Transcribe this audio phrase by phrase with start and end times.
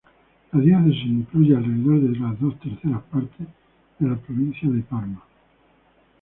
[0.53, 3.45] La diócesis incluye alrededor de dos terceras partes
[3.99, 5.21] de la provincia de Parma.